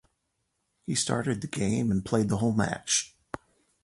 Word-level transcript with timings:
He 0.87 0.95
started 0.95 1.41
the 1.41 1.47
game 1.47 1.91
and 1.91 2.03
played 2.03 2.27
the 2.27 2.37
whole 2.37 2.53
match. 2.53 3.15